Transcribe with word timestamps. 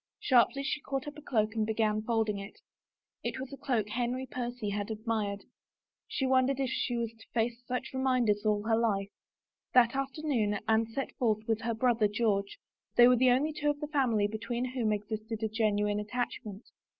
Sharply 0.19 0.63
she 0.63 0.81
caught 0.81 1.07
up 1.07 1.15
a 1.19 1.21
cloak 1.21 1.53
and 1.53 1.63
began 1.63 2.01
folding 2.01 2.39
it. 2.39 2.59
It 3.21 3.39
was 3.39 3.53
a 3.53 3.57
cloak 3.57 3.89
Henry 3.89 4.25
Percy 4.25 4.71
had 4.71 4.89
admired. 4.89 5.43
She 6.07 6.25
won 6.25 6.47
dered 6.47 6.59
if 6.59 6.71
she 6.71 6.97
was 6.97 7.11
to 7.11 7.27
face 7.35 7.63
such 7.67 7.93
reminders 7.93 8.43
all 8.43 8.63
her 8.63 8.75
life. 8.75 9.09
28 9.11 9.11
A 9.13 9.13
ROSE 9.13 9.13
AND 9.13 9.55
SOME 9.55 9.61
WORDS 9.61 9.75
That 9.75 9.99
afternoon 9.99 10.59
Anne 10.67 10.85
set 10.87 11.11
forth 11.17 11.47
with 11.47 11.61
her 11.61 11.75
brother 11.75 12.07
George. 12.07 12.57
They 12.95 13.07
were 13.07 13.15
the 13.15 13.29
only 13.29 13.53
two 13.53 13.69
of 13.69 13.79
the 13.79 13.87
family 13.89 14.25
between 14.25 14.65
whom 14.71 14.91
existed 14.91 15.43
a 15.43 15.47
genuine 15.47 15.99
attachment. 15.99 16.65